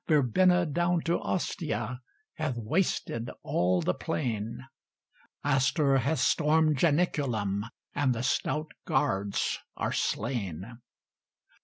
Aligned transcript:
Verbenna 0.07 0.65
down 0.65 0.99
to 1.01 1.19
Ostia 1.19 2.01
Hath 2.33 2.57
wasted 2.57 3.29
all 3.43 3.81
the 3.83 3.93
plain; 3.93 4.65
Astur 5.43 5.97
hath 5.99 6.17
stormed 6.17 6.79
Janiculum, 6.79 7.65
And 7.93 8.15
the 8.15 8.23
stout 8.23 8.71
guards 8.87 9.59
are 9.77 9.93
slain. 9.93 10.79